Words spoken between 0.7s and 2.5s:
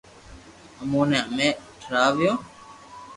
امو ني ھمي ٿراويو